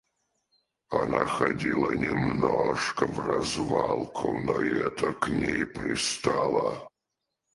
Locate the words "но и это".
4.39-5.13